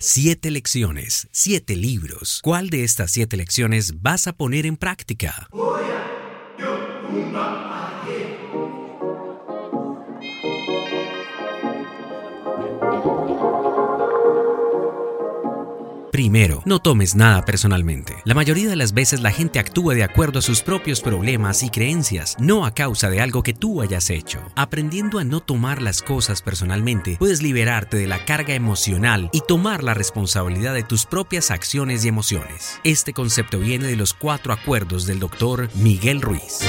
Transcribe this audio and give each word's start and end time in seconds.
Siete 0.00 0.52
lecciones, 0.52 1.26
siete 1.32 1.74
libros. 1.74 2.38
¿Cuál 2.44 2.70
de 2.70 2.84
estas 2.84 3.10
siete 3.10 3.36
lecciones 3.36 4.00
vas 4.00 4.28
a 4.28 4.32
poner 4.32 4.64
en 4.64 4.76
práctica? 4.76 5.48
Primero, 16.18 16.62
no 16.64 16.80
tomes 16.80 17.14
nada 17.14 17.44
personalmente. 17.44 18.16
La 18.24 18.34
mayoría 18.34 18.68
de 18.68 18.74
las 18.74 18.92
veces 18.92 19.20
la 19.20 19.30
gente 19.30 19.60
actúa 19.60 19.94
de 19.94 20.02
acuerdo 20.02 20.40
a 20.40 20.42
sus 20.42 20.62
propios 20.62 21.00
problemas 21.00 21.62
y 21.62 21.70
creencias, 21.70 22.34
no 22.40 22.66
a 22.66 22.74
causa 22.74 23.08
de 23.08 23.20
algo 23.20 23.44
que 23.44 23.54
tú 23.54 23.82
hayas 23.82 24.10
hecho. 24.10 24.40
Aprendiendo 24.56 25.20
a 25.20 25.24
no 25.24 25.38
tomar 25.38 25.80
las 25.80 26.02
cosas 26.02 26.42
personalmente, 26.42 27.18
puedes 27.20 27.40
liberarte 27.40 27.98
de 27.98 28.08
la 28.08 28.24
carga 28.24 28.54
emocional 28.54 29.30
y 29.32 29.42
tomar 29.42 29.84
la 29.84 29.94
responsabilidad 29.94 30.74
de 30.74 30.82
tus 30.82 31.06
propias 31.06 31.52
acciones 31.52 32.04
y 32.04 32.08
emociones. 32.08 32.80
Este 32.82 33.12
concepto 33.12 33.60
viene 33.60 33.86
de 33.86 33.94
los 33.94 34.12
cuatro 34.12 34.52
acuerdos 34.52 35.06
del 35.06 35.20
doctor 35.20 35.68
Miguel 35.76 36.20
Ruiz. 36.20 36.64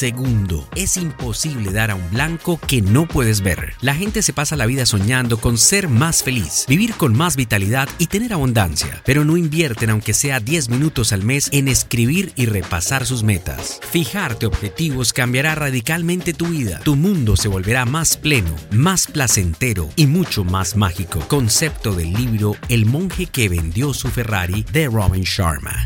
Segundo, 0.00 0.66
es 0.76 0.96
imposible 0.96 1.72
dar 1.72 1.90
a 1.90 1.94
un 1.94 2.10
blanco 2.10 2.58
que 2.66 2.80
no 2.80 3.06
puedes 3.06 3.42
ver. 3.42 3.74
La 3.82 3.94
gente 3.94 4.22
se 4.22 4.32
pasa 4.32 4.56
la 4.56 4.64
vida 4.64 4.86
soñando 4.86 5.36
con 5.36 5.58
ser 5.58 5.90
más 5.90 6.22
feliz, 6.22 6.64
vivir 6.66 6.94
con 6.94 7.14
más 7.14 7.36
vitalidad 7.36 7.86
y 7.98 8.06
tener 8.06 8.32
abundancia, 8.32 9.02
pero 9.04 9.26
no 9.26 9.36
invierten 9.36 9.90
aunque 9.90 10.14
sea 10.14 10.40
10 10.40 10.70
minutos 10.70 11.12
al 11.12 11.22
mes 11.22 11.50
en 11.52 11.68
escribir 11.68 12.32
y 12.34 12.46
repasar 12.46 13.04
sus 13.04 13.24
metas. 13.24 13.78
Fijarte 13.90 14.46
objetivos 14.46 15.12
cambiará 15.12 15.54
radicalmente 15.54 16.32
tu 16.32 16.46
vida. 16.46 16.80
Tu 16.82 16.96
mundo 16.96 17.36
se 17.36 17.48
volverá 17.48 17.84
más 17.84 18.16
pleno, 18.16 18.56
más 18.70 19.06
placentero 19.06 19.90
y 19.96 20.06
mucho 20.06 20.44
más 20.44 20.76
mágico. 20.76 21.20
Concepto 21.28 21.92
del 21.92 22.14
libro 22.14 22.56
El 22.70 22.86
monje 22.86 23.26
que 23.26 23.50
vendió 23.50 23.92
su 23.92 24.08
Ferrari 24.08 24.64
de 24.72 24.86
Robin 24.86 25.24
Sharma. 25.24 25.84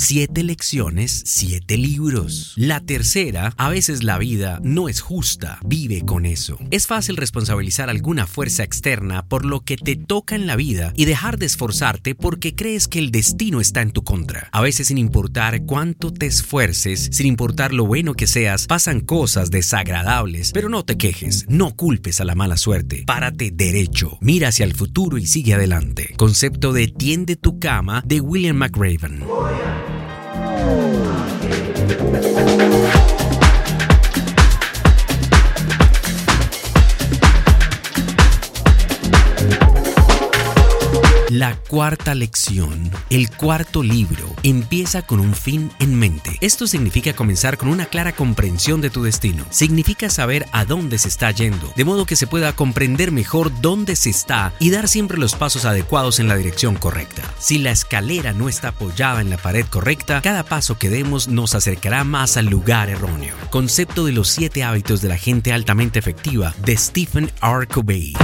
Siete 0.00 0.44
lecciones, 0.44 1.24
siete 1.26 1.76
libros. 1.76 2.52
La 2.54 2.78
tercera, 2.78 3.52
a 3.56 3.68
veces 3.68 4.04
la 4.04 4.16
vida 4.16 4.60
no 4.62 4.88
es 4.88 5.00
justa, 5.00 5.58
vive 5.66 6.04
con 6.06 6.24
eso. 6.24 6.56
Es 6.70 6.86
fácil 6.86 7.16
responsabilizar 7.16 7.90
alguna 7.90 8.28
fuerza 8.28 8.62
externa 8.62 9.26
por 9.26 9.44
lo 9.44 9.62
que 9.62 9.76
te 9.76 9.96
toca 9.96 10.36
en 10.36 10.46
la 10.46 10.54
vida 10.54 10.92
y 10.94 11.04
dejar 11.04 11.36
de 11.36 11.46
esforzarte 11.46 12.14
porque 12.14 12.54
crees 12.54 12.86
que 12.86 13.00
el 13.00 13.10
destino 13.10 13.60
está 13.60 13.82
en 13.82 13.90
tu 13.90 14.04
contra. 14.04 14.48
A 14.52 14.60
veces 14.60 14.86
sin 14.86 14.98
importar 14.98 15.64
cuánto 15.64 16.12
te 16.12 16.26
esfuerces, 16.26 17.08
sin 17.10 17.26
importar 17.26 17.72
lo 17.72 17.84
bueno 17.84 18.14
que 18.14 18.28
seas, 18.28 18.68
pasan 18.68 19.00
cosas 19.00 19.50
desagradables, 19.50 20.52
pero 20.52 20.68
no 20.68 20.84
te 20.84 20.96
quejes, 20.96 21.44
no 21.48 21.74
culpes 21.74 22.20
a 22.20 22.24
la 22.24 22.36
mala 22.36 22.56
suerte. 22.56 23.02
Párate 23.04 23.50
derecho, 23.50 24.16
mira 24.20 24.50
hacia 24.50 24.64
el 24.64 24.76
futuro 24.76 25.18
y 25.18 25.26
sigue 25.26 25.54
adelante. 25.54 26.14
Concepto 26.16 26.72
de 26.72 26.86
tiende 26.86 27.34
tu 27.34 27.58
cama 27.58 28.04
de 28.06 28.20
William 28.20 28.56
McRaven. 28.58 29.24
Thank 31.98 32.94
you. 32.94 32.97
Cuarta 41.58 42.14
lección, 42.14 42.90
el 43.10 43.30
cuarto 43.30 43.82
libro, 43.82 44.34
empieza 44.42 45.02
con 45.02 45.20
un 45.20 45.34
fin 45.34 45.70
en 45.78 45.94
mente. 45.94 46.38
Esto 46.40 46.66
significa 46.66 47.12
comenzar 47.12 47.58
con 47.58 47.68
una 47.68 47.86
clara 47.86 48.12
comprensión 48.12 48.80
de 48.80 48.90
tu 48.90 49.02
destino. 49.02 49.44
Significa 49.50 50.08
saber 50.10 50.46
a 50.52 50.64
dónde 50.64 50.98
se 50.98 51.08
está 51.08 51.30
yendo, 51.30 51.72
de 51.76 51.84
modo 51.84 52.06
que 52.06 52.16
se 52.16 52.26
pueda 52.26 52.54
comprender 52.54 53.12
mejor 53.12 53.52
dónde 53.60 53.96
se 53.96 54.10
está 54.10 54.54
y 54.58 54.70
dar 54.70 54.88
siempre 54.88 55.18
los 55.18 55.34
pasos 55.34 55.64
adecuados 55.64 56.18
en 56.18 56.28
la 56.28 56.36
dirección 56.36 56.76
correcta. 56.76 57.22
Si 57.38 57.58
la 57.58 57.70
escalera 57.70 58.32
no 58.32 58.48
está 58.48 58.68
apoyada 58.68 59.20
en 59.20 59.30
la 59.30 59.36
pared 59.36 59.66
correcta, 59.66 60.22
cada 60.22 60.44
paso 60.44 60.78
que 60.78 60.90
demos 60.90 61.28
nos 61.28 61.54
acercará 61.54 62.04
más 62.04 62.36
al 62.36 62.46
lugar 62.46 62.88
erróneo. 62.88 63.34
Concepto 63.50 64.04
de 64.04 64.12
los 64.12 64.28
siete 64.28 64.64
hábitos 64.64 65.00
de 65.00 65.08
la 65.08 65.18
gente 65.18 65.52
altamente 65.52 65.98
efectiva 65.98 66.54
de 66.64 66.76
Stephen 66.76 67.30
R. 67.42 67.66
Covey. 67.66 68.14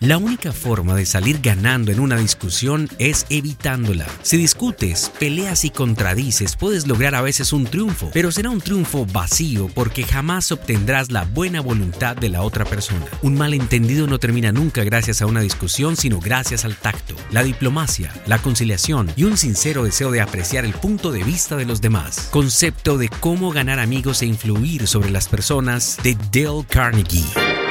La 0.00 0.18
única 0.18 0.52
forma 0.52 0.96
de 0.96 1.06
salir 1.06 1.38
ganando 1.40 1.92
en 1.92 2.00
una 2.00 2.16
discusión 2.16 2.88
es 2.98 3.24
evitándola. 3.28 4.04
Si 4.22 4.36
discutes, 4.36 5.12
peleas 5.20 5.64
y 5.64 5.70
contradices, 5.70 6.56
puedes 6.56 6.88
lograr 6.88 7.14
a 7.14 7.22
veces 7.22 7.52
un 7.52 7.64
triunfo, 7.64 8.10
pero 8.12 8.32
será 8.32 8.50
un 8.50 8.60
triunfo 8.60 9.06
vacío 9.06 9.68
porque 9.72 10.02
jamás 10.02 10.50
obtendrás 10.50 11.12
la 11.12 11.24
buena 11.24 11.60
voluntad 11.60 12.16
de 12.16 12.30
la 12.30 12.42
otra 12.42 12.64
persona. 12.64 13.06
Un 13.22 13.36
malentendido 13.36 14.08
no 14.08 14.18
termina 14.18 14.50
nunca 14.50 14.82
gracias 14.82 15.22
a 15.22 15.26
una 15.26 15.40
discusión, 15.40 15.96
sino 15.96 16.18
gracias 16.18 16.64
al 16.64 16.74
tacto, 16.74 17.14
la 17.30 17.44
diplomacia, 17.44 18.12
la 18.26 18.38
conciliación 18.38 19.12
y 19.14 19.22
un 19.22 19.36
sincero 19.36 19.84
deseo 19.84 20.10
de 20.10 20.20
apreciar 20.20 20.64
el 20.64 20.74
punto 20.74 21.12
de 21.12 21.22
vista 21.22 21.54
de 21.56 21.64
los 21.64 21.80
demás. 21.80 22.28
Concepto 22.32 22.98
de 22.98 23.08
cómo 23.08 23.52
ganar 23.52 23.78
amigos 23.78 24.20
e 24.22 24.26
influir 24.26 24.88
sobre 24.88 25.10
las 25.10 25.28
personas 25.28 25.96
de 26.02 26.16
Dale 26.32 26.64
Carnegie. 26.68 27.63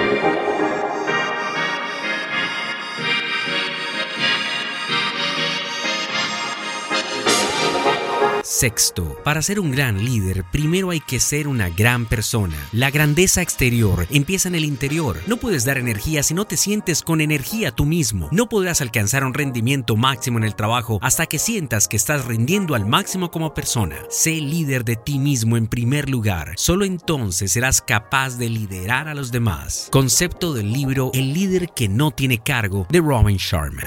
Sexto, 8.55 9.17
para 9.23 9.41
ser 9.41 9.59
un 9.59 9.71
gran 9.71 10.05
líder, 10.05 10.45
primero 10.51 10.91
hay 10.91 10.99
que 10.99 11.19
ser 11.19 11.47
una 11.47 11.69
gran 11.69 12.05
persona. 12.05 12.55
La 12.71 12.91
grandeza 12.91 13.41
exterior 13.41 14.05
empieza 14.11 14.47
en 14.47 14.53
el 14.53 14.63
interior. 14.63 15.19
No 15.25 15.37
puedes 15.37 15.65
dar 15.65 15.79
energía 15.79 16.21
si 16.21 16.35
no 16.35 16.45
te 16.45 16.55
sientes 16.55 17.01
con 17.01 17.19
energía 17.19 17.71
tú 17.71 17.85
mismo. 17.85 18.29
No 18.31 18.47
podrás 18.47 18.79
alcanzar 18.81 19.25
un 19.25 19.33
rendimiento 19.33 19.95
máximo 19.95 20.37
en 20.37 20.43
el 20.43 20.53
trabajo 20.53 20.99
hasta 21.01 21.25
que 21.25 21.39
sientas 21.39 21.87
que 21.87 21.97
estás 21.97 22.25
rindiendo 22.25 22.75
al 22.75 22.85
máximo 22.85 23.31
como 23.31 23.55
persona. 23.55 23.97
Sé 24.11 24.33
líder 24.33 24.85
de 24.85 24.97
ti 24.97 25.17
mismo 25.17 25.57
en 25.57 25.65
primer 25.65 26.07
lugar. 26.07 26.53
Solo 26.55 26.85
entonces 26.85 27.53
serás 27.53 27.81
capaz 27.81 28.37
de 28.37 28.49
liderar 28.49 29.07
a 29.07 29.15
los 29.15 29.31
demás. 29.31 29.87
Concepto 29.91 30.53
del 30.53 30.71
libro 30.71 31.09
El 31.15 31.33
líder 31.33 31.69
que 31.69 31.89
no 31.89 32.11
tiene 32.11 32.37
cargo 32.37 32.85
de 32.91 32.99
Robin 32.99 33.37
Sharma. 33.37 33.81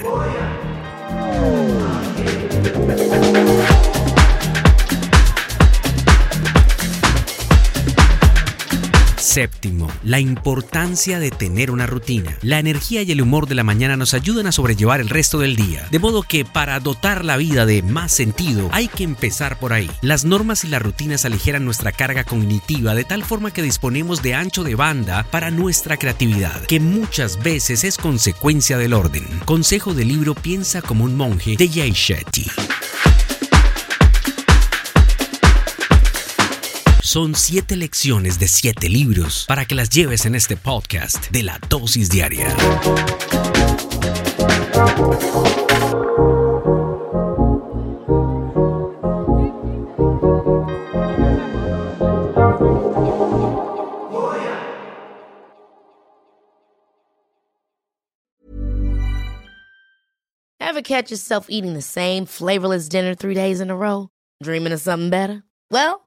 Séptimo, 9.37 9.87
la 10.03 10.19
importancia 10.19 11.19
de 11.19 11.29
tener 11.29 11.69
una 11.69 11.85
rutina. 11.85 12.35
La 12.41 12.57
energía 12.57 13.03
y 13.03 13.11
el 13.11 13.21
humor 13.21 13.47
de 13.47 13.53
la 13.53 13.63
mañana 13.63 13.95
nos 13.95 14.15
ayudan 14.15 14.47
a 14.47 14.51
sobrellevar 14.51 14.99
el 14.99 15.09
resto 15.09 15.37
del 15.37 15.55
día. 15.55 15.87
De 15.91 15.99
modo 15.99 16.23
que 16.23 16.43
para 16.43 16.79
dotar 16.79 17.23
la 17.23 17.37
vida 17.37 17.67
de 17.67 17.83
más 17.83 18.11
sentido 18.11 18.67
hay 18.71 18.87
que 18.87 19.03
empezar 19.03 19.59
por 19.59 19.73
ahí. 19.73 19.91
Las 20.01 20.25
normas 20.25 20.63
y 20.63 20.69
las 20.69 20.81
rutinas 20.81 21.23
aligeran 21.23 21.65
nuestra 21.65 21.91
carga 21.91 22.23
cognitiva 22.23 22.95
de 22.95 23.03
tal 23.03 23.23
forma 23.23 23.51
que 23.51 23.61
disponemos 23.61 24.23
de 24.23 24.33
ancho 24.33 24.63
de 24.63 24.73
banda 24.73 25.27
para 25.29 25.51
nuestra 25.51 25.97
creatividad, 25.97 26.63
que 26.63 26.79
muchas 26.79 27.43
veces 27.43 27.83
es 27.83 27.99
consecuencia 27.99 28.79
del 28.79 28.93
orden. 28.93 29.27
Consejo 29.45 29.93
del 29.93 30.07
libro 30.07 30.33
Piensa 30.33 30.81
como 30.81 31.03
un 31.03 31.15
monje 31.15 31.55
de 31.57 31.69
Jay 31.69 31.91
Shetty. 31.91 32.76
Son 37.07 37.35
siete 37.35 37.77
lecciones 37.77 38.37
de 38.37 38.49
siete 38.49 38.89
libros 38.89 39.45
para 39.47 39.63
que 39.63 39.75
las 39.75 39.89
lleves 39.89 40.25
en 40.25 40.35
este 40.35 40.57
podcast 40.57 41.31
de 41.31 41.41
la 41.41 41.57
dosis 41.69 42.09
diaria. 42.09 42.53
Ever 60.59 60.81
catch 60.81 61.09
yourself 61.09 61.45
eating 61.49 61.73
the 61.73 61.81
same 61.81 62.25
flavorless 62.25 62.89
dinner 62.89 63.15
three 63.15 63.33
days 63.33 63.61
in 63.61 63.69
a 63.69 63.75
row? 63.77 64.09
Dreaming 64.43 64.73
of 64.73 64.81
something 64.81 65.09
better? 65.09 65.43
Well, 65.71 66.06